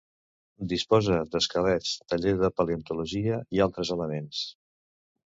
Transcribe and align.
Disposa 0.69 1.17
d'esquelets, 1.33 1.91
taller 2.13 2.33
de 2.39 2.49
paleontologia 2.61 3.37
i 3.59 3.61
altres 3.67 3.93
elements. 3.97 4.41